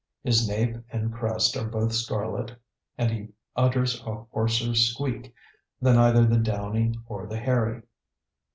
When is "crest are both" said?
1.13-1.93